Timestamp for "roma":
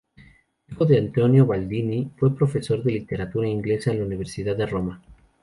4.65-4.99